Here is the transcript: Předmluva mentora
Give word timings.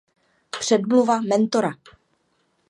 Předmluva 0.49 1.21
mentora 1.21 1.71